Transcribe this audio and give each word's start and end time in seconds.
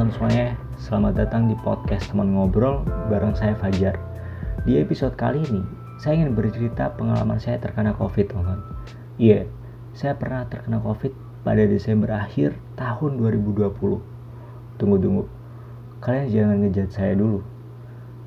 teman-teman 0.00 0.16
semuanya, 0.16 0.48
selamat 0.80 1.12
datang 1.12 1.42
di 1.44 1.56
podcast 1.60 2.08
teman 2.08 2.32
ngobrol 2.32 2.88
bareng 3.12 3.36
saya 3.36 3.52
Fajar. 3.52 4.00
Di 4.64 4.80
episode 4.80 5.12
kali 5.12 5.44
ini, 5.44 5.60
saya 6.00 6.16
ingin 6.16 6.32
bercerita 6.32 6.88
pengalaman 6.96 7.36
saya 7.36 7.60
terkena 7.60 7.92
COVID, 7.92 8.32
teman-teman. 8.32 8.64
Iya, 9.20 9.44
saya 9.92 10.16
pernah 10.16 10.48
terkena 10.48 10.80
COVID 10.80 11.44
pada 11.44 11.68
Desember 11.68 12.16
akhir 12.16 12.56
tahun 12.80 13.20
2020. 13.20 14.80
Tunggu-tunggu, 14.80 15.28
kalian 16.00 16.32
jangan 16.32 16.56
ngejat 16.64 16.88
saya 16.96 17.12
dulu. 17.12 17.44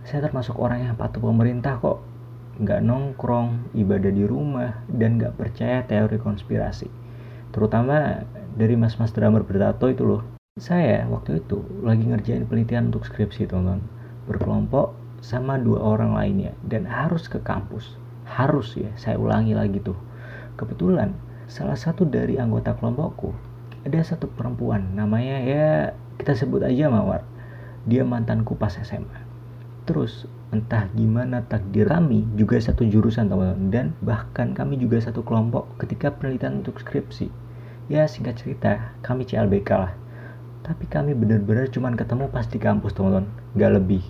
Saya 0.06 0.30
termasuk 0.30 0.54
orang 0.62 0.86
yang 0.86 0.94
patuh 0.94 1.26
pemerintah 1.26 1.82
kok. 1.82 2.06
Nggak 2.62 2.86
nongkrong, 2.86 3.74
ibadah 3.74 4.14
di 4.14 4.30
rumah, 4.30 4.86
dan 4.94 5.18
nggak 5.18 5.42
percaya 5.42 5.82
teori 5.90 6.22
konspirasi. 6.22 6.86
Terutama 7.50 8.22
dari 8.54 8.78
mas-mas 8.78 9.10
drummer 9.10 9.42
bertato 9.42 9.90
itu 9.90 10.06
loh 10.06 10.33
saya 10.64 11.10
waktu 11.10 11.42
itu 11.42 11.66
lagi 11.82 12.06
ngerjain 12.06 12.46
penelitian 12.46 12.94
untuk 12.94 13.10
skripsi 13.10 13.50
teman-teman. 13.50 13.82
Berkelompok 14.30 14.94
sama 15.20 15.58
dua 15.58 15.82
orang 15.82 16.14
lainnya 16.14 16.54
dan 16.64 16.86
harus 16.86 17.26
ke 17.26 17.42
kampus. 17.42 17.98
Harus 18.24 18.78
ya 18.78 18.94
saya 18.94 19.18
ulangi 19.18 19.58
lagi 19.58 19.82
tuh. 19.82 19.98
Kebetulan 20.56 21.18
salah 21.50 21.74
satu 21.74 22.06
dari 22.06 22.38
anggota 22.38 22.78
kelompokku 22.78 23.34
ada 23.84 24.00
satu 24.06 24.30
perempuan 24.30 24.94
namanya 24.96 25.42
ya 25.42 25.70
kita 26.22 26.38
sebut 26.38 26.62
aja 26.62 26.86
Mawar. 26.86 27.26
Dia 27.90 28.06
mantanku 28.06 28.54
pas 28.54 28.78
SMA 28.78 29.26
terus 29.90 30.30
entah 30.56 30.88
gimana 30.96 31.44
takdir 31.44 31.90
kami 31.92 32.30
juga 32.38 32.56
satu 32.62 32.86
jurusan 32.86 33.26
teman-teman 33.26 33.68
dan 33.74 33.86
bahkan 34.00 34.54
kami 34.54 34.78
juga 34.78 35.02
satu 35.02 35.26
kelompok 35.26 35.66
ketika 35.82 36.14
penelitian 36.14 36.62
untuk 36.62 36.78
skripsi. 36.78 37.28
Ya 37.90 38.06
singkat 38.08 38.38
cerita 38.40 38.96
kami 39.04 39.28
CLBK 39.28 39.72
lah 39.76 40.03
tapi 40.64 40.88
kami 40.88 41.12
benar-benar 41.12 41.68
cuma 41.70 41.92
ketemu 41.92 42.32
pas 42.32 42.48
di 42.48 42.56
kampus 42.56 42.96
teman-teman. 42.96 43.28
Nggak 43.54 43.72
lebih. 43.84 44.04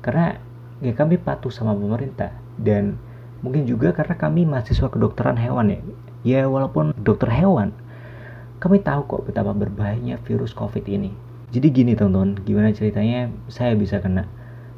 Karena 0.00 0.38
ya 0.78 0.94
kami 0.94 1.18
patuh 1.18 1.50
sama 1.50 1.74
pemerintah. 1.74 2.30
Dan 2.54 2.94
mungkin 3.42 3.66
juga 3.66 3.90
karena 3.90 4.14
kami 4.14 4.46
mahasiswa 4.46 4.86
kedokteran 4.86 5.34
hewan 5.36 5.74
ya. 5.74 5.80
Ya 6.26 6.40
walaupun 6.46 6.94
dokter 6.94 7.30
hewan 7.30 7.74
kami 8.56 8.80
tahu 8.80 9.04
kok 9.04 9.22
betapa 9.28 9.52
berbahayanya 9.52 10.16
virus 10.24 10.56
covid 10.56 10.88
ini. 10.88 11.12
Jadi 11.52 11.66
gini 11.70 11.92
teman-teman 11.92 12.40
gimana 12.42 12.72
ceritanya 12.72 13.28
saya 13.52 13.76
bisa 13.76 14.00
kena? 14.00 14.24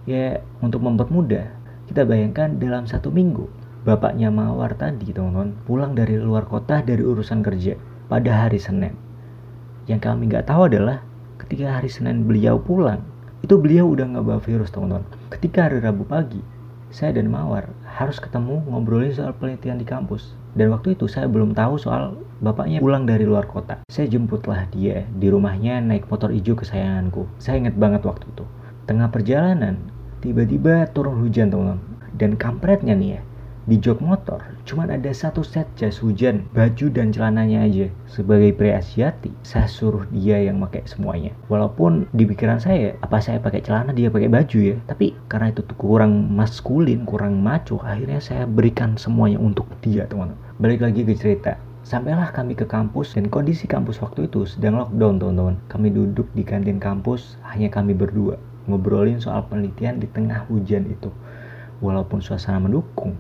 Ya 0.05 0.43
untuk 0.59 0.83
mempermudah 0.83 1.55
kita 1.89 2.05
bayangkan 2.05 2.59
dalam 2.59 2.85
satu 2.85 3.09
minggu 3.09 3.49
bapaknya 3.87 4.29
Mawar 4.29 4.77
tadi 4.77 5.15
teman-teman 5.15 5.57
pulang 5.65 5.95
dari 5.95 6.19
luar 6.19 6.45
kota 6.45 6.83
dari 6.83 7.01
urusan 7.01 7.41
kerja 7.41 7.79
pada 8.11 8.45
hari 8.45 8.59
Senin. 8.61 8.93
Yang 9.89 10.01
kami 10.05 10.29
nggak 10.29 10.51
tahu 10.51 10.69
adalah 10.69 11.08
ketika 11.49 11.81
hari 11.81 11.89
Senin 11.89 12.29
beliau 12.29 12.61
pulang 12.61 13.01
itu 13.41 13.57
beliau 13.57 13.89
udah 13.89 14.05
nggak 14.05 14.25
bawa 14.29 14.41
virus 14.45 14.69
teman-teman. 14.69 15.09
Ketika 15.33 15.65
hari 15.65 15.81
Rabu 15.81 16.05
pagi 16.05 16.45
saya 16.93 17.17
dan 17.17 17.33
Mawar 17.33 17.73
harus 17.89 18.21
ketemu 18.21 18.61
ngobrolin 18.69 19.17
soal 19.17 19.33
penelitian 19.33 19.81
di 19.81 19.89
kampus. 19.89 20.37
Dan 20.53 20.69
waktu 20.77 20.93
itu 20.93 21.09
saya 21.09 21.25
belum 21.25 21.57
tahu 21.57 21.81
soal 21.81 22.21
bapaknya 22.45 22.85
pulang 22.85 23.09
dari 23.09 23.25
luar 23.25 23.49
kota. 23.49 23.81
Saya 23.89 24.13
jemputlah 24.13 24.69
dia 24.77 25.09
di 25.09 25.33
rumahnya 25.33 25.81
naik 25.81 26.05
motor 26.13 26.29
hijau 26.29 26.53
kesayanganku. 26.53 27.25
Saya 27.41 27.65
ingat 27.65 27.81
banget 27.81 28.05
waktu 28.05 28.29
itu. 28.29 28.45
Tengah 28.85 29.09
perjalanan 29.09 29.81
tiba-tiba 30.21 30.85
turun 30.93 31.17
hujan 31.25 31.49
teman-teman. 31.49 31.81
Dan 32.13 32.37
kampretnya 32.37 32.93
nih 32.93 33.17
ya 33.17 33.21
di 33.69 33.77
jok 33.77 34.01
motor 34.01 34.41
cuma 34.65 34.89
ada 34.89 35.13
satu 35.13 35.45
set 35.45 35.69
jas 35.77 36.01
hujan, 36.01 36.49
baju 36.57 36.89
dan 36.89 37.13
celananya 37.13 37.69
aja. 37.69 37.93
Sebagai 38.09 38.57
pria 38.57 38.81
Asiati, 38.81 39.29
saya 39.45 39.69
suruh 39.69 40.09
dia 40.09 40.41
yang 40.41 40.57
pakai 40.65 40.89
semuanya. 40.89 41.37
Walaupun 41.53 42.09
di 42.17 42.25
pikiran 42.25 42.57
saya, 42.57 42.97
apa 43.05 43.21
saya 43.21 43.37
pakai 43.37 43.61
celana 43.61 43.93
dia 43.93 44.09
pakai 44.09 44.33
baju 44.33 44.59
ya. 44.73 44.77
Tapi 44.89 45.13
karena 45.29 45.53
itu 45.53 45.61
kurang 45.77 46.33
maskulin, 46.33 47.05
kurang 47.05 47.45
maco, 47.45 47.77
akhirnya 47.85 48.25
saya 48.25 48.49
berikan 48.49 48.97
semuanya 48.97 49.37
untuk 49.37 49.69
dia 49.85 50.09
teman-teman. 50.09 50.41
Balik 50.57 50.81
lagi 50.89 51.05
ke 51.05 51.13
cerita. 51.13 51.61
Sampailah 51.85 52.33
kami 52.33 52.57
ke 52.57 52.65
kampus 52.65 53.21
dan 53.21 53.29
kondisi 53.29 53.69
kampus 53.69 54.01
waktu 54.01 54.33
itu 54.33 54.49
sedang 54.49 54.81
lockdown 54.81 55.21
teman-teman. 55.21 55.57
Kami 55.69 55.93
duduk 55.93 56.29
di 56.33 56.41
kantin 56.41 56.81
kampus, 56.81 57.37
hanya 57.53 57.69
kami 57.69 57.93
berdua. 57.93 58.41
Ngobrolin 58.65 59.21
soal 59.21 59.45
penelitian 59.45 60.01
di 60.01 60.09
tengah 60.09 60.49
hujan 60.49 60.89
itu. 60.89 61.13
Walaupun 61.85 62.19
suasana 62.19 62.59
mendukung, 62.59 63.17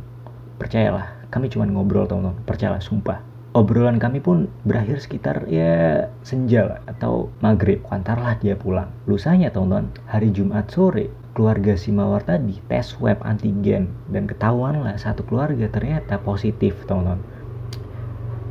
percayalah 0.58 1.18
kami 1.30 1.48
cuma 1.48 1.64
ngobrol 1.64 2.04
teman-teman. 2.04 2.36
Percayalah 2.44 2.82
sumpah. 2.82 3.22
Obrolan 3.56 3.96
kami 3.96 4.20
pun 4.20 4.46
berakhir 4.68 5.00
sekitar 5.00 5.48
ya 5.48 6.06
senja 6.20 6.68
lah, 6.68 6.80
atau 6.84 7.32
maghrib. 7.40 7.80
Antarlah 7.88 8.36
dia 8.36 8.54
pulang. 8.54 8.92
Lusanya 9.08 9.48
teman-teman 9.48 9.88
hari 10.04 10.28
Jumat 10.34 10.68
sore 10.68 11.08
keluarga 11.32 11.78
si 11.78 11.94
Mawar 11.94 12.26
tadi 12.26 12.60
tes 12.68 12.92
swab 12.92 13.22
antigen. 13.24 13.88
Dan 14.12 14.28
ketahuan 14.28 14.84
lah 14.84 14.98
satu 15.00 15.24
keluarga 15.24 15.70
ternyata 15.72 16.20
positif 16.20 16.76
teman-teman. 16.84 17.24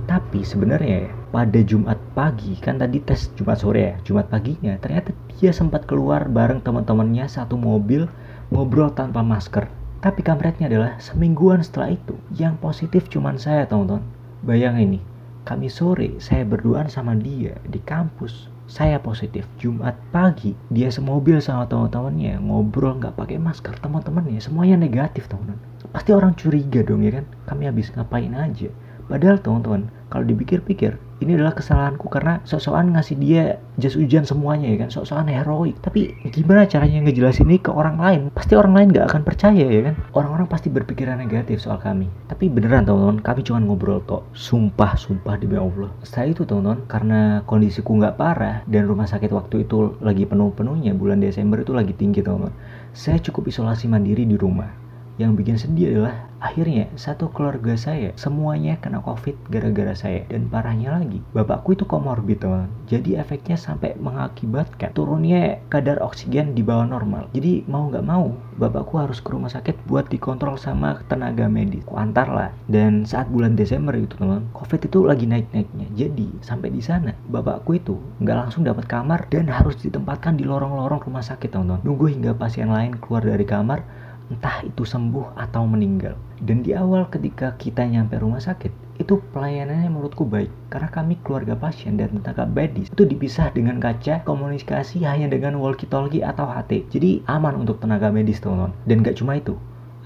Tapi 0.07 0.39
sebenarnya 0.41 1.11
pada 1.29 1.59
Jumat 1.59 1.99
pagi 2.15 2.55
kan 2.57 2.79
tadi 2.79 3.03
tes 3.03 3.27
Jumat 3.35 3.59
sore 3.59 3.81
ya 3.83 3.93
Jumat 4.07 4.31
paginya 4.31 4.79
ternyata 4.79 5.11
dia 5.37 5.51
sempat 5.51 5.83
keluar 5.83 6.31
bareng 6.31 6.63
teman-temannya 6.63 7.27
satu 7.27 7.59
mobil 7.59 8.07
ngobrol 8.47 8.87
tanpa 8.95 9.19
masker 9.19 9.67
tapi 9.97 10.21
kampretnya 10.21 10.69
adalah 10.69 11.01
semingguan 11.01 11.65
setelah 11.65 11.97
itu 11.97 12.13
yang 12.37 12.53
positif 12.61 13.09
cuman 13.09 13.41
saya 13.41 13.65
teman-teman. 13.65 14.05
Bayangin 14.45 14.93
ini, 14.93 14.99
kami 15.47 15.71
sore 15.71 16.19
saya 16.21 16.45
berduaan 16.45 16.85
sama 16.91 17.17
dia 17.17 17.57
di 17.65 17.81
kampus. 17.81 18.53
Saya 18.67 18.99
positif. 18.99 19.47
Jumat 19.55 19.95
pagi 20.11 20.51
dia 20.67 20.91
semobil 20.91 21.39
sama 21.39 21.65
teman-temannya 21.71 22.35
ngobrol 22.43 22.99
nggak 22.99 23.15
pakai 23.15 23.39
masker 23.39 23.79
teman-temannya 23.79 24.43
semuanya 24.43 24.75
negatif 24.75 25.25
teman-teman. 25.31 25.57
Pasti 25.95 26.11
orang 26.11 26.35
curiga 26.35 26.83
dong 26.83 27.07
ya 27.07 27.17
kan. 27.17 27.25
Kami 27.47 27.63
habis 27.65 27.89
ngapain 27.95 28.35
aja. 28.35 28.67
Padahal 29.07 29.39
teman-teman 29.39 29.87
kalau 30.07 30.23
dipikir-pikir 30.23 30.95
ini 31.17 31.33
adalah 31.33 31.57
kesalahanku 31.57 32.13
karena 32.13 32.37
sok-sokan 32.45 32.93
ngasih 32.93 33.17
dia 33.17 33.57
jas 33.81 33.97
hujan 33.97 34.21
semuanya 34.21 34.69
ya 34.69 34.85
kan? 34.85 34.93
Sok-sokan 34.93 35.33
heroik. 35.33 35.73
Tapi 35.81 36.13
gimana 36.29 36.69
caranya 36.69 37.01
ngejelasin 37.01 37.49
ini 37.49 37.57
ke 37.57 37.73
orang 37.73 37.97
lain? 37.97 38.21
Pasti 38.29 38.53
orang 38.53 38.77
lain 38.77 38.87
gak 38.93 39.09
akan 39.09 39.21
percaya 39.25 39.65
ya 39.65 39.81
kan? 39.89 39.97
Orang-orang 40.13 40.45
pasti 40.45 40.69
berpikiran 40.69 41.17
negatif 41.17 41.65
soal 41.65 41.81
kami. 41.81 42.05
Tapi 42.29 42.53
beneran 42.53 42.85
teman-teman 42.85 43.17
kami 43.25 43.41
cuma 43.41 43.57
ngobrol 43.65 43.97
tok. 44.05 44.29
Sumpah 44.37 44.93
sumpah 44.93 45.41
demi 45.41 45.57
Allah. 45.57 45.89
Setelah 46.05 46.37
itu 46.37 46.45
teman-teman 46.45 46.85
karena 46.85 47.41
kondisiku 47.49 47.97
nggak 47.97 48.21
parah 48.21 48.61
dan 48.69 48.85
rumah 48.85 49.09
sakit 49.09 49.33
waktu 49.33 49.65
itu 49.65 49.97
lagi 50.05 50.29
penuh-penuhnya 50.29 50.93
bulan 50.93 51.17
Desember 51.17 51.57
itu 51.65 51.73
lagi 51.73 51.97
tinggi 51.97 52.21
teman-teman 52.21 52.53
saya 52.97 53.21
cukup 53.21 53.53
isolasi 53.53 53.85
mandiri 53.85 54.25
di 54.25 54.33
rumah. 54.33 54.73
Yang 55.21 55.31
bikin 55.37 55.57
sedih 55.57 55.87
adalah 55.93 56.26
akhirnya 56.37 56.89
satu 56.93 57.33
keluarga 57.33 57.73
saya 57.73 58.13
semuanya 58.17 58.77
kena 58.77 59.01
covid 59.01 59.35
gara-gara 59.49 59.93
saya. 59.97 60.23
Dan 60.29 60.49
parahnya 60.49 60.97
lagi 60.97 61.19
bapakku 61.33 61.73
itu 61.73 61.85
komorbid 61.85 62.41
teman. 62.41 62.69
Jadi 62.87 63.17
efeknya 63.17 63.57
sampai 63.57 63.97
mengakibatkan 63.97 64.93
turunnya 64.93 65.59
kadar 65.67 66.01
oksigen 66.01 66.53
di 66.53 66.61
bawah 66.61 66.85
normal. 66.85 67.29
Jadi 67.33 67.65
mau 67.65 67.89
nggak 67.89 68.05
mau 68.05 68.33
bapakku 68.57 68.97
harus 68.97 69.21
ke 69.21 69.29
rumah 69.33 69.51
sakit 69.51 69.87
buat 69.89 70.09
dikontrol 70.09 70.57
sama 70.57 71.01
tenaga 71.09 71.49
medis. 71.49 71.85
Antar 71.91 72.29
lah. 72.29 72.49
Dan 72.69 73.03
saat 73.03 73.27
bulan 73.33 73.57
Desember 73.57 73.97
itu 73.97 74.15
teman 74.15 74.45
covid 74.53 74.85
itu 74.85 75.03
lagi 75.03 75.25
naik-naiknya. 75.25 75.87
Jadi 75.97 76.29
sampai 76.45 76.69
di 76.69 76.81
sana 76.81 77.11
bapakku 77.27 77.75
itu 77.75 77.97
nggak 78.21 78.37
langsung 78.47 78.61
dapat 78.63 78.85
kamar 78.85 79.25
dan 79.33 79.49
harus 79.49 79.77
ditempatkan 79.81 80.37
di 80.37 80.45
lorong-lorong 80.45 81.01
rumah 81.03 81.25
sakit 81.25 81.51
teman-teman. 81.51 81.81
Nunggu 81.83 82.05
hingga 82.13 82.31
pasien 82.37 82.69
lain 82.69 82.95
keluar 83.01 83.25
dari 83.25 83.43
kamar 83.43 83.81
entah 84.27 84.63
itu 84.63 84.83
sembuh 84.83 85.35
atau 85.39 85.63
meninggal. 85.63 86.15
Dan 86.37 86.61
di 86.61 86.75
awal 86.75 87.07
ketika 87.07 87.55
kita 87.55 87.87
nyampe 87.87 88.19
rumah 88.19 88.43
sakit, 88.43 88.69
itu 88.97 89.21
pelayanannya 89.33 89.89
menurutku 89.93 90.25
baik. 90.25 90.49
Karena 90.73 90.89
kami 90.89 91.21
keluarga 91.21 91.53
pasien 91.53 91.95
dan 91.95 92.17
tenaga 92.17 92.49
medis 92.49 92.89
itu 92.89 93.05
dipisah 93.05 93.53
dengan 93.53 93.77
kaca 93.77 94.25
komunikasi 94.25 95.05
hanya 95.05 95.29
dengan 95.29 95.57
walkie 95.61 95.89
talkie 95.89 96.25
atau 96.25 96.49
HT 96.49 96.89
jadi 96.89 97.21
aman 97.29 97.61
untuk 97.61 97.77
tenaga 97.79 98.09
medis 98.09 98.41
teman-teman. 98.41 98.73
Dan 98.89 99.05
gak 99.05 99.17
cuma 99.21 99.37
itu 99.37 99.55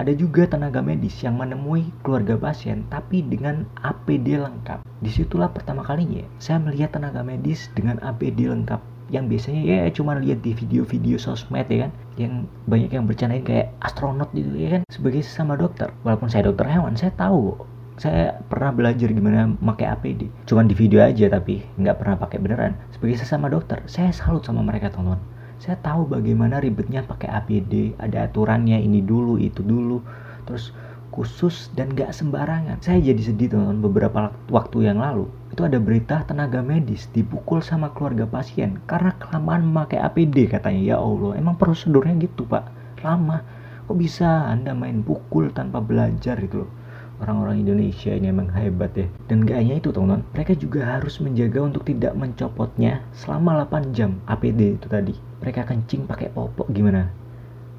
ada 0.01 0.17
juga 0.17 0.49
tenaga 0.49 0.81
medis 0.81 1.13
yang 1.21 1.37
menemui 1.37 1.93
keluarga 2.01 2.33
pasien 2.33 2.89
tapi 2.89 3.21
dengan 3.21 3.69
APD 3.85 4.33
lengkap. 4.33 4.81
Di 4.97 5.13
situlah 5.13 5.53
pertama 5.53 5.85
kalinya 5.85 6.25
saya 6.41 6.57
melihat 6.57 6.97
tenaga 6.97 7.21
medis 7.21 7.69
dengan 7.77 8.01
APD 8.01 8.49
lengkap 8.49 8.81
yang 9.11 9.27
biasanya 9.27 9.61
ya 9.61 9.79
cuma 9.91 10.15
lihat 10.15 10.39
di 10.39 10.55
video-video 10.55 11.19
sosmed 11.19 11.67
ya 11.67 11.85
kan? 11.87 11.91
Yang 12.15 12.33
banyak 12.65 12.91
yang 12.95 13.05
bercandain 13.05 13.43
kayak 13.43 13.75
astronot 13.83 14.31
gitu 14.31 14.55
ya 14.55 14.79
kan? 14.79 14.81
Sebagai 14.87 15.21
sesama 15.21 15.59
dokter. 15.59 15.91
Walaupun 16.07 16.31
saya 16.31 16.47
dokter 16.47 16.65
hewan 16.71 16.95
saya 16.95 17.11
tahu. 17.19 17.59
Saya 17.99 18.39
pernah 18.49 18.73
belajar 18.73 19.13
gimana 19.13 19.53
pakai 19.61 19.93
APD 19.93 20.25
cuman 20.49 20.65
di 20.65 20.73
video 20.73 21.05
aja 21.05 21.29
tapi 21.29 21.61
nggak 21.77 22.01
pernah 22.01 22.15
pakai 22.17 22.39
beneran. 22.41 22.73
Sebagai 22.95 23.19
sesama 23.21 23.51
dokter 23.51 23.83
saya 23.85 24.09
salut 24.15 24.41
sama 24.47 24.63
mereka 24.63 24.89
teman-teman. 24.89 25.21
Saya 25.61 25.77
tahu 25.83 26.09
bagaimana 26.09 26.57
ribetnya 26.57 27.05
pakai 27.05 27.29
APD 27.29 27.93
ada 28.01 28.25
aturannya 28.25 28.81
ini 28.81 29.05
dulu 29.05 29.37
itu 29.37 29.61
dulu. 29.61 30.01
Terus 30.49 30.73
khusus 31.11 31.69
dan 31.75 31.91
gak 31.93 32.15
sembarangan. 32.15 32.79
Saya 32.79 33.03
jadi 33.03 33.21
sedih 33.21 33.53
teman-teman 33.53 33.83
beberapa 33.83 34.19
waktu 34.49 34.87
yang 34.87 34.97
lalu 34.97 35.27
itu 35.51 35.67
ada 35.67 35.83
berita 35.83 36.23
tenaga 36.23 36.63
medis 36.63 37.11
dipukul 37.11 37.59
sama 37.59 37.91
keluarga 37.91 38.23
pasien 38.23 38.79
karena 38.87 39.11
kelamaan 39.19 39.67
memakai 39.67 39.99
APD 39.99 40.47
katanya. 40.47 40.95
Ya 40.95 40.97
Allah 40.97 41.35
emang 41.35 41.59
prosedurnya 41.59 42.15
gitu 42.23 42.47
pak? 42.47 42.71
Lama. 43.03 43.43
Kok 43.91 43.99
bisa 43.99 44.47
anda 44.47 44.71
main 44.71 45.03
pukul 45.03 45.51
tanpa 45.51 45.83
belajar 45.83 46.39
gitu 46.39 46.63
loh? 46.63 46.71
Orang-orang 47.19 47.67
Indonesia 47.67 48.15
ini 48.15 48.31
emang 48.31 48.47
hebat 48.55 48.95
ya. 48.95 49.11
Dan 49.27 49.43
gak 49.43 49.59
hanya 49.59 49.77
itu 49.77 49.91
teman-teman 49.91 50.23
mereka 50.31 50.55
juga 50.55 50.87
harus 50.87 51.19
menjaga 51.19 51.59
untuk 51.59 51.83
tidak 51.83 52.15
mencopotnya 52.15 53.03
selama 53.11 53.67
8 53.67 53.91
jam 53.91 54.23
APD 54.31 54.79
itu 54.79 54.87
tadi. 54.87 55.13
Mereka 55.43 55.67
kencing 55.67 56.07
pakai 56.07 56.31
popok 56.31 56.71
gimana? 56.71 57.11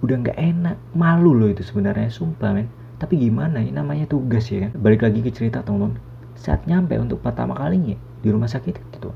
Udah 0.05 0.21
nggak 0.21 0.37
enak 0.37 0.77
malu 0.93 1.33
loh 1.33 1.49
itu 1.49 1.65
sebenarnya 1.65 2.13
sumpah 2.13 2.53
men. 2.53 2.69
Tapi 3.01 3.17
gimana? 3.17 3.65
Ini 3.65 3.73
namanya 3.73 4.05
tugas 4.07 4.47
ya 4.53 4.69
kan? 4.69 4.77
Balik 4.79 5.09
lagi 5.09 5.25
ke 5.25 5.33
cerita 5.33 5.65
teman-teman 5.65 6.12
saat 6.39 6.65
nyampe 6.69 6.97
untuk 6.99 7.21
pertama 7.21 7.57
kalinya 7.57 7.97
di 8.25 8.29
rumah 8.29 8.49
sakit 8.49 8.75
gitu 8.97 9.11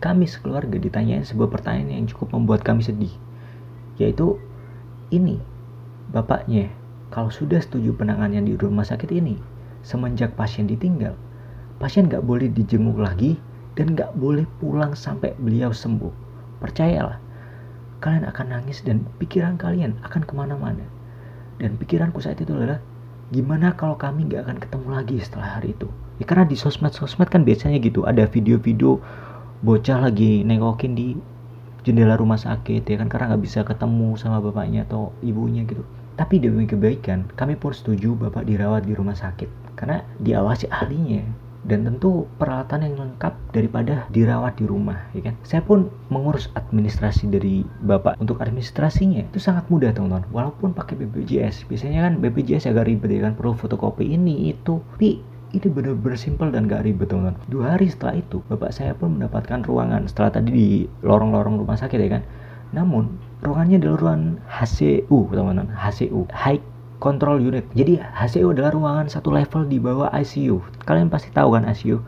kami 0.00 0.24
sekeluarga 0.24 0.80
ditanyain 0.80 1.26
sebuah 1.26 1.52
pertanyaan 1.52 2.04
yang 2.04 2.08
cukup 2.08 2.32
membuat 2.32 2.64
kami 2.64 2.80
sedih 2.84 3.12
yaitu 4.00 4.40
ini 5.12 5.42
bapaknya 6.10 6.72
kalau 7.10 7.26
sudah 7.26 7.58
setuju 7.58 7.90
penanganan 7.98 8.46
di 8.46 8.54
rumah 8.54 8.86
sakit 8.86 9.10
ini, 9.10 9.34
semenjak 9.82 10.38
pasien 10.38 10.70
ditinggal, 10.70 11.18
pasien 11.82 12.06
nggak 12.06 12.22
boleh 12.22 12.46
dijenguk 12.46 13.02
lagi 13.02 13.34
dan 13.74 13.98
nggak 13.98 14.14
boleh 14.14 14.46
pulang 14.62 14.94
sampai 14.94 15.34
beliau 15.42 15.74
sembuh. 15.74 16.14
Percayalah, 16.62 17.18
kalian 17.98 18.30
akan 18.30 18.46
nangis 18.54 18.86
dan 18.86 19.02
pikiran 19.18 19.58
kalian 19.58 19.98
akan 20.06 20.22
ke 20.22 20.32
mana-mana. 20.38 20.86
Dan 21.58 21.74
pikiranku 21.82 22.22
saat 22.22 22.38
itu 22.38 22.54
adalah, 22.54 22.78
gimana 23.34 23.74
kalau 23.74 23.98
kami 23.98 24.30
nggak 24.30 24.46
akan 24.46 24.58
ketemu 24.62 24.88
lagi 24.94 25.16
setelah 25.18 25.58
hari 25.58 25.74
itu? 25.74 25.90
Ya 26.20 26.28
karena 26.28 26.44
di 26.44 26.54
sosmed-sosmed 26.54 27.32
kan 27.32 27.48
biasanya 27.48 27.80
gitu, 27.80 28.04
ada 28.04 28.28
video-video 28.28 29.00
bocah 29.64 30.04
lagi 30.04 30.44
nengokin 30.44 30.92
di 30.92 31.16
jendela 31.80 32.20
rumah 32.20 32.36
sakit 32.36 32.84
ya 32.84 32.96
kan 33.00 33.08
karena 33.08 33.32
nggak 33.32 33.42
bisa 33.44 33.64
ketemu 33.64 34.12
sama 34.20 34.40
bapaknya 34.44 34.84
atau 34.84 35.16
ibunya 35.24 35.64
gitu. 35.64 35.80
Tapi 36.20 36.36
demi 36.36 36.68
kebaikan, 36.68 37.32
kami 37.32 37.56
pun 37.56 37.72
setuju 37.72 38.12
Bapak 38.12 38.44
dirawat 38.44 38.84
di 38.84 38.92
rumah 38.92 39.16
sakit 39.16 39.48
karena 39.80 40.04
diawasi 40.20 40.68
ahlinya. 40.68 41.24
Dan 41.60 41.84
tentu 41.84 42.24
peralatan 42.40 42.88
yang 42.88 42.96
lengkap 42.96 43.52
daripada 43.52 44.08
dirawat 44.08 44.56
di 44.56 44.64
rumah 44.64 44.96
ya 45.12 45.28
kan. 45.28 45.36
Saya 45.44 45.60
pun 45.60 45.92
mengurus 46.08 46.48
administrasi 46.56 47.28
dari 47.28 47.68
bapak. 47.84 48.16
Untuk 48.16 48.40
administrasinya 48.40 49.28
itu 49.28 49.36
sangat 49.36 49.68
mudah 49.68 49.92
teman-teman. 49.92 50.24
Walaupun 50.32 50.72
pakai 50.72 50.96
BPJS 50.96 51.68
biasanya 51.68 52.08
kan 52.08 52.16
BPJS 52.16 52.64
agak 52.72 52.88
ribet 52.88 53.12
ya 53.12 53.28
kan. 53.28 53.36
Perlu 53.36 53.52
fotokopi 53.52 54.08
ini 54.08 54.56
itu. 54.56 54.80
Tapi 54.96 55.20
ini 55.50 55.66
benar-benar 55.66 56.14
simpel 56.14 56.54
dan 56.54 56.70
gak 56.70 56.86
ribet 56.86 57.10
teman-teman. 57.10 57.34
Dua 57.50 57.74
hari 57.74 57.90
setelah 57.90 58.22
itu 58.22 58.38
bapak 58.46 58.70
saya 58.70 58.94
pun 58.94 59.18
mendapatkan 59.18 59.66
ruangan. 59.66 60.06
Setelah 60.06 60.30
tadi 60.38 60.50
di 60.54 60.68
lorong-lorong 61.02 61.58
rumah 61.58 61.74
sakit 61.74 61.98
ya 61.98 62.08
kan? 62.18 62.22
Namun 62.70 63.18
ruangannya 63.42 63.82
adalah 63.82 63.98
ruangan 63.98 64.38
HCU 64.46 65.18
teman-teman. 65.34 65.74
HCU 65.74 66.30
High 66.30 66.62
Control 67.02 67.42
Unit. 67.42 67.66
Jadi 67.74 67.98
HCU 67.98 68.54
adalah 68.54 68.70
ruangan 68.70 69.10
satu 69.10 69.34
level 69.34 69.66
di 69.66 69.82
bawah 69.82 70.12
ICU 70.14 70.60
kalian 70.86 71.08
pasti 71.08 71.32
tahu 71.32 71.56
kan 71.56 71.64
ICU 71.64 71.98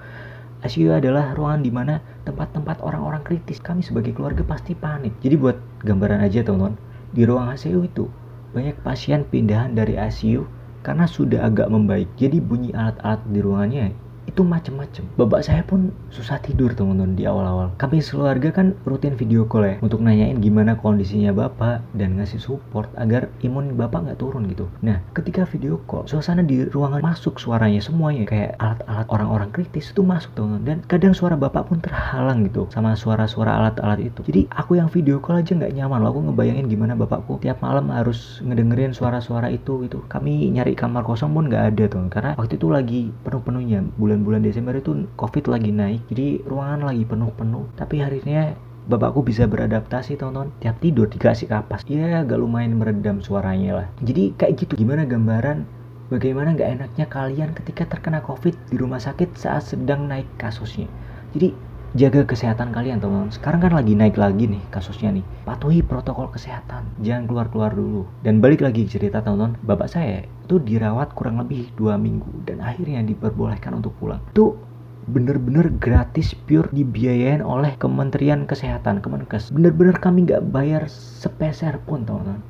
ICU 0.62 0.94
adalah 0.94 1.34
ruangan 1.34 1.66
di 1.66 1.74
mana 1.74 1.98
tempat-tempat 2.22 2.78
orang-orang 2.86 3.26
kritis. 3.26 3.58
Kami 3.58 3.82
sebagai 3.82 4.14
keluarga 4.14 4.46
pasti 4.46 4.78
panik. 4.78 5.10
Jadi 5.18 5.34
buat 5.34 5.58
gambaran 5.82 6.22
aja 6.22 6.46
teman-teman. 6.46 6.78
Di 7.10 7.26
ruang 7.26 7.50
ICU 7.50 7.82
itu 7.82 8.06
banyak 8.54 8.78
pasien 8.86 9.26
pindahan 9.26 9.74
dari 9.74 9.98
ICU 9.98 10.61
karena 10.82 11.06
sudah 11.06 11.46
agak 11.46 11.70
membaik 11.70 12.10
jadi 12.18 12.42
bunyi 12.42 12.74
alat-alat 12.74 13.22
di 13.30 13.38
ruangannya 13.38 13.86
itu 14.32 14.40
macem-macem. 14.40 15.04
Bapak 15.20 15.44
saya 15.44 15.60
pun 15.60 15.92
susah 16.08 16.40
tidur 16.40 16.72
teman-teman 16.72 17.12
di 17.12 17.28
awal-awal. 17.28 17.76
Kami 17.76 18.00
sekeluarga 18.00 18.48
kan 18.48 18.72
rutin 18.88 19.12
video 19.12 19.44
call 19.44 19.68
ya 19.68 19.74
untuk 19.84 20.00
nanyain 20.00 20.40
gimana 20.40 20.72
kondisinya 20.80 21.36
bapak 21.36 21.84
dan 21.92 22.16
ngasih 22.16 22.40
support 22.40 22.88
agar 22.96 23.28
imun 23.44 23.76
bapak 23.76 24.08
nggak 24.08 24.18
turun 24.24 24.48
gitu. 24.48 24.72
Nah 24.80 25.04
ketika 25.12 25.44
video 25.44 25.76
call 25.84 26.08
suasana 26.08 26.40
di 26.40 26.64
ruangan 26.64 27.04
masuk 27.04 27.36
suaranya 27.36 27.84
semuanya 27.84 28.24
kayak 28.24 28.56
alat-alat 28.56 29.06
orang-orang 29.12 29.52
kritis 29.52 29.92
itu 29.92 30.00
masuk 30.00 30.32
teman-teman 30.32 30.64
dan 30.64 30.78
kadang 30.88 31.12
suara 31.12 31.36
bapak 31.36 31.68
pun 31.68 31.84
terhalang 31.84 32.48
gitu 32.48 32.64
sama 32.72 32.96
suara-suara 32.96 33.52
alat-alat 33.60 34.00
itu. 34.00 34.24
Jadi 34.24 34.48
aku 34.48 34.80
yang 34.80 34.88
video 34.88 35.20
call 35.20 35.44
aja 35.44 35.52
nggak 35.52 35.76
nyaman 35.76 36.00
loh. 36.00 36.08
Aku 36.16 36.24
ngebayangin 36.32 36.72
gimana 36.72 36.96
bapakku 36.96 37.36
tiap 37.44 37.60
malam 37.60 37.92
harus 37.92 38.40
ngedengerin 38.40 38.96
suara-suara 38.96 39.52
itu 39.52 39.84
itu 39.84 40.00
kami 40.08 40.48
nyari 40.48 40.72
kamar 40.72 41.04
kosong 41.04 41.36
pun 41.36 41.52
nggak 41.52 41.76
ada 41.76 41.84
tuh 41.92 42.08
karena 42.08 42.32
waktu 42.40 42.56
itu 42.56 42.68
lagi 42.72 43.02
penuh-penuhnya 43.28 43.84
bulan 44.00 44.21
bulan-bulan 44.22 44.46
Desember 44.46 44.74
itu 44.78 45.04
covid 45.18 45.50
lagi 45.50 45.74
naik 45.74 46.00
jadi 46.06 46.46
ruangan 46.46 46.86
lagi 46.86 47.02
penuh-penuh. 47.02 47.74
Tapi 47.74 47.98
harinya 47.98 48.54
bapakku 48.86 49.26
bisa 49.26 49.50
beradaptasi 49.50 50.14
teman-teman 50.14 50.54
tiap 50.62 50.78
tidur 50.78 51.10
dikasih 51.10 51.50
kapas. 51.50 51.82
Ya 51.90 52.22
agak 52.22 52.38
lumayan 52.38 52.78
meredam 52.78 53.18
suaranya 53.18 53.82
lah. 53.82 53.86
Jadi 54.00 54.38
kayak 54.38 54.62
gitu. 54.62 54.78
Gimana 54.78 55.02
gambaran 55.02 55.66
bagaimana 56.08 56.54
nggak 56.54 56.70
enaknya 56.78 57.06
kalian 57.10 57.50
ketika 57.58 57.90
terkena 57.90 58.22
covid 58.22 58.54
di 58.70 58.78
rumah 58.78 59.02
sakit 59.02 59.34
saat 59.34 59.66
sedang 59.66 60.06
naik 60.06 60.30
kasusnya? 60.38 60.86
Jadi 61.34 61.50
jaga 61.92 62.24
kesehatan 62.24 62.72
kalian 62.72 63.04
teman-teman. 63.04 63.28
Sekarang 63.28 63.60
kan 63.60 63.72
lagi 63.76 63.92
naik 63.92 64.16
lagi 64.16 64.48
nih 64.48 64.62
kasusnya 64.72 65.12
nih. 65.12 65.24
Patuhi 65.44 65.84
protokol 65.84 66.32
kesehatan. 66.32 66.88
Jangan 67.04 67.28
keluar-keluar 67.28 67.76
dulu. 67.76 68.08
Dan 68.24 68.40
balik 68.40 68.64
lagi 68.64 68.88
cerita 68.88 69.20
teman-teman. 69.20 69.60
Bapak 69.60 69.92
saya 69.92 70.24
itu 70.24 70.56
dirawat 70.56 71.12
kurang 71.12 71.36
lebih 71.40 71.68
dua 71.76 72.00
minggu 72.00 72.48
dan 72.48 72.64
akhirnya 72.64 73.04
diperbolehkan 73.04 73.76
untuk 73.76 73.92
pulang. 74.00 74.24
Itu 74.32 74.56
bener-bener 75.04 75.68
gratis 75.82 76.32
pure 76.32 76.70
dibiayain 76.72 77.44
oleh 77.44 77.76
Kementerian 77.76 78.48
Kesehatan 78.48 79.04
Kemenkes. 79.04 79.52
Bener-bener 79.52 79.98
kami 80.00 80.24
nggak 80.24 80.48
bayar 80.48 80.88
sepeser 80.88 81.76
pun 81.84 82.08
teman-teman. 82.08 82.40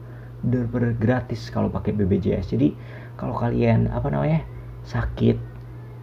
Bener-bener 0.47 0.95
gratis 0.95 1.50
kalau 1.50 1.67
pakai 1.67 1.95
BPJS 1.95 2.55
jadi 2.55 2.75
kalau 3.19 3.35
kalian 3.35 3.91
apa 3.91 4.11
namanya 4.11 4.43
sakit 4.83 5.38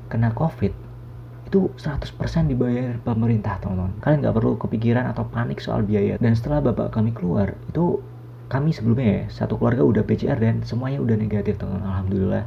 kena 0.07 0.31
covid 0.31 0.71
itu 1.49 1.73
100% 1.81 2.13
dibayar 2.45 3.01
pemerintah 3.01 3.57
teman-teman. 3.57 3.97
Kalian 4.05 4.21
nggak 4.21 4.35
perlu 4.37 4.53
kepikiran 4.61 5.09
atau 5.09 5.25
panik 5.25 5.57
soal 5.57 5.81
biaya. 5.81 6.21
Dan 6.21 6.37
setelah 6.37 6.61
bapak 6.61 6.93
kami 6.93 7.09
keluar 7.09 7.57
itu 7.65 7.97
kami 8.53 8.69
sebelumnya 8.69 9.09
ya 9.09 9.23
satu 9.29 9.57
keluarga 9.57 9.81
udah 9.81 10.03
PCR 10.05 10.37
dan 10.37 10.61
semuanya 10.61 11.01
udah 11.01 11.17
negatif 11.17 11.57
teman 11.57 11.81
alhamdulillah. 11.81 12.45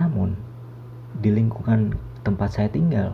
Namun 0.00 0.40
di 1.20 1.28
lingkungan 1.36 2.00
tempat 2.24 2.56
saya 2.56 2.72
tinggal 2.72 3.12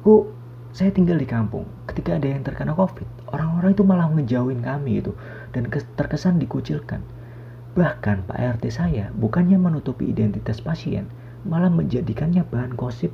ku 0.00 0.32
saya 0.72 0.88
tinggal 0.88 1.20
di 1.20 1.28
kampung. 1.28 1.68
Ketika 1.84 2.16
ada 2.16 2.24
yang 2.24 2.40
terkena 2.40 2.72
covid 2.72 3.04
orang-orang 3.28 3.76
itu 3.76 3.84
malah 3.84 4.08
ngejauhin 4.08 4.64
kami 4.64 5.04
itu 5.04 5.12
dan 5.52 5.68
terkesan 6.00 6.40
dikucilkan. 6.40 7.04
Bahkan 7.76 8.24
Pak 8.24 8.38
RT 8.56 8.72
saya 8.72 9.12
bukannya 9.12 9.60
menutupi 9.60 10.08
identitas 10.08 10.64
pasien 10.64 11.12
malah 11.44 11.68
menjadikannya 11.68 12.40
bahan 12.48 12.72
gosip 12.72 13.12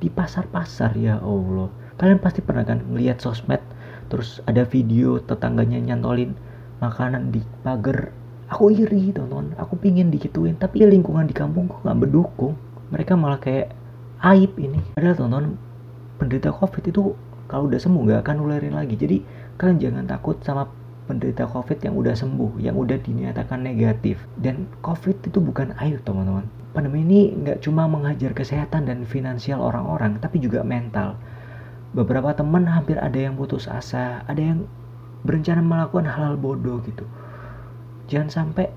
di 0.00 0.08
pasar-pasar 0.12 0.92
ya 0.96 1.20
Allah. 1.20 1.68
Kalian 1.96 2.20
pasti 2.20 2.44
pernah 2.44 2.64
kan 2.64 2.84
ngeliat 2.92 3.20
sosmed 3.20 3.60
terus 4.06 4.38
ada 4.46 4.62
video 4.62 5.18
tetangganya 5.18 5.80
nyantolin 5.82 6.36
makanan 6.78 7.32
di 7.32 7.42
pagar. 7.64 8.12
Aku 8.46 8.70
iri 8.70 9.10
teman-teman. 9.10 9.58
Aku 9.58 9.74
pingin 9.74 10.12
dikituin 10.12 10.54
tapi 10.54 10.86
lingkungan 10.86 11.26
di 11.26 11.34
kampungku 11.34 11.82
nggak 11.82 11.98
mendukung. 11.98 12.54
Mereka 12.94 13.18
malah 13.18 13.42
kayak 13.42 13.74
aib 14.22 14.54
ini. 14.60 14.78
Padahal 14.94 15.16
teman-teman 15.18 15.46
penderita 16.16 16.54
covid 16.54 16.84
itu 16.86 17.16
kalau 17.50 17.66
udah 17.66 17.80
sembuh 17.80 18.02
nggak 18.06 18.20
akan 18.22 18.36
nularin 18.38 18.74
lagi. 18.78 18.94
Jadi 18.94 19.16
kalian 19.58 19.78
jangan 19.82 20.04
takut 20.06 20.38
sama 20.46 20.70
penderita 21.06 21.46
covid 21.46 21.78
yang 21.80 21.94
udah 21.94 22.12
sembuh 22.18 22.58
yang 22.58 22.74
udah 22.74 22.98
dinyatakan 22.98 23.62
negatif. 23.62 24.20
Dan 24.36 24.66
covid 24.82 25.22
itu 25.22 25.38
bukan 25.38 25.72
aib 25.78 26.02
teman-teman. 26.02 26.44
Pandemi 26.74 27.06
ini 27.06 27.20
nggak 27.32 27.64
cuma 27.64 27.88
menghajar 27.88 28.36
kesehatan 28.36 28.90
dan 28.90 29.06
finansial 29.08 29.62
orang-orang 29.62 30.18
tapi 30.18 30.42
juga 30.42 30.66
mental. 30.66 31.16
Beberapa 31.94 32.34
teman 32.36 32.68
hampir 32.68 33.00
ada 33.00 33.16
yang 33.16 33.38
putus 33.38 33.70
asa 33.70 34.26
ada 34.28 34.42
yang 34.42 34.66
berencana 35.24 35.64
melakukan 35.64 36.10
hal-hal 36.10 36.36
bodoh 36.36 36.82
gitu. 36.84 37.06
Jangan 38.10 38.28
sampai 38.28 38.68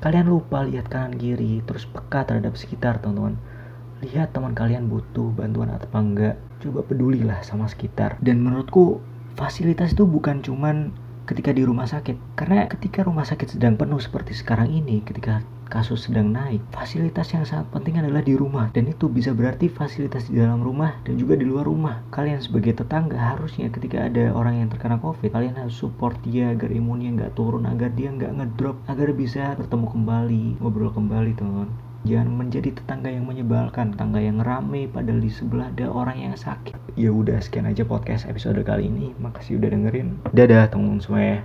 kalian 0.00 0.32
lupa 0.32 0.64
lihat 0.64 0.88
kanan 0.88 1.16
kiri 1.16 1.60
terus 1.66 1.84
peka 1.88 2.28
terhadap 2.28 2.54
sekitar 2.54 3.00
teman-teman. 3.02 3.40
Lihat 4.00 4.32
teman 4.32 4.56
kalian 4.56 4.88
butuh 4.88 5.28
bantuan 5.36 5.68
atau 5.76 5.88
enggak 6.00 6.40
coba 6.60 6.80
pedulilah 6.84 7.44
sama 7.44 7.68
sekitar. 7.68 8.16
Dan 8.24 8.40
menurutku 8.40 9.00
fasilitas 9.36 9.92
itu 9.92 10.08
bukan 10.08 10.40
cuman 10.40 10.92
ketika 11.30 11.54
di 11.54 11.62
rumah 11.62 11.86
sakit. 11.86 12.34
Karena 12.34 12.66
ketika 12.66 13.06
rumah 13.06 13.22
sakit 13.22 13.54
sedang 13.54 13.78
penuh 13.78 14.02
seperti 14.02 14.34
sekarang 14.34 14.66
ini 14.74 14.98
ketika 15.06 15.46
kasus 15.70 16.10
sedang 16.10 16.34
naik, 16.34 16.58
fasilitas 16.74 17.30
yang 17.30 17.46
sangat 17.46 17.70
penting 17.70 18.02
adalah 18.02 18.26
di 18.26 18.34
rumah. 18.34 18.74
Dan 18.74 18.90
itu 18.90 19.06
bisa 19.06 19.30
berarti 19.30 19.70
fasilitas 19.70 20.26
di 20.26 20.42
dalam 20.42 20.58
rumah 20.58 20.98
dan 21.06 21.14
juga 21.14 21.38
di 21.38 21.46
luar 21.46 21.70
rumah. 21.70 22.02
Kalian 22.10 22.42
sebagai 22.42 22.74
tetangga 22.74 23.14
harusnya 23.14 23.70
ketika 23.70 24.10
ada 24.10 24.34
orang 24.34 24.66
yang 24.66 24.68
terkena 24.68 24.98
covid, 24.98 25.30
kalian 25.30 25.54
harus 25.54 25.78
support 25.78 26.18
dia 26.26 26.50
agar 26.50 26.74
imunnya 26.74 27.14
nggak 27.14 27.38
turun, 27.38 27.70
agar 27.70 27.94
dia 27.94 28.10
nggak 28.10 28.34
ngedrop, 28.34 28.82
agar 28.90 29.14
bisa 29.14 29.54
bertemu 29.54 29.86
kembali, 29.86 30.44
ngobrol 30.58 30.90
kembali 30.90 31.38
teman-teman 31.38 31.89
Jangan 32.00 32.32
menjadi 32.32 32.72
tetangga 32.72 33.12
yang 33.12 33.28
menyebalkan, 33.28 33.92
tetangga 33.92 34.24
yang 34.24 34.40
rame 34.40 34.88
padahal 34.88 35.20
di 35.20 35.28
sebelah 35.28 35.68
ada 35.68 35.92
orang 35.92 36.16
yang 36.16 36.32
sakit. 36.32 36.72
Ya 36.96 37.12
udah 37.12 37.36
sekian 37.44 37.68
aja 37.68 37.84
podcast 37.84 38.24
episode 38.24 38.56
kali 38.64 38.88
ini. 38.88 39.12
Makasih 39.20 39.60
udah 39.60 39.68
dengerin. 39.68 40.16
Dadah 40.32 40.72
teman-teman 40.72 41.04
semua. 41.04 41.44